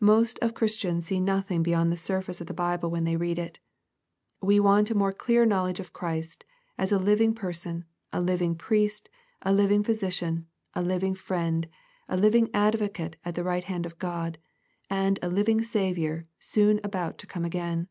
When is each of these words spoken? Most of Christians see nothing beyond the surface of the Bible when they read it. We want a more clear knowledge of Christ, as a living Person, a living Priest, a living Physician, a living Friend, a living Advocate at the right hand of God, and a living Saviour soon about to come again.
Most 0.00 0.38
of 0.40 0.52
Christians 0.52 1.06
see 1.06 1.20
nothing 1.20 1.62
beyond 1.62 1.90
the 1.90 1.96
surface 1.96 2.42
of 2.42 2.46
the 2.46 2.52
Bible 2.52 2.90
when 2.90 3.04
they 3.04 3.16
read 3.16 3.38
it. 3.38 3.60
We 4.42 4.60
want 4.60 4.90
a 4.90 4.94
more 4.94 5.10
clear 5.10 5.46
knowledge 5.46 5.80
of 5.80 5.94
Christ, 5.94 6.44
as 6.76 6.92
a 6.92 6.98
living 6.98 7.34
Person, 7.34 7.86
a 8.12 8.20
living 8.20 8.56
Priest, 8.56 9.08
a 9.40 9.54
living 9.54 9.82
Physician, 9.82 10.46
a 10.74 10.82
living 10.82 11.14
Friend, 11.14 11.66
a 12.10 12.16
living 12.18 12.50
Advocate 12.52 13.16
at 13.24 13.34
the 13.34 13.42
right 13.42 13.64
hand 13.64 13.86
of 13.86 13.98
God, 13.98 14.36
and 14.90 15.18
a 15.22 15.30
living 15.30 15.62
Saviour 15.62 16.24
soon 16.38 16.78
about 16.84 17.16
to 17.16 17.26
come 17.26 17.46
again. 17.46 17.88